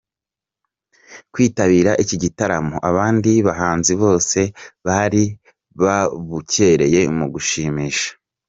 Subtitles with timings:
[1.33, 4.39] kwitabira iki gitaramo abandi bahanzi bose
[4.87, 5.23] bari
[5.81, 8.09] babucyereye mu gushimisha.